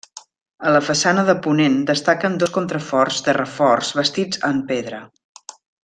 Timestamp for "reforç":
3.41-3.93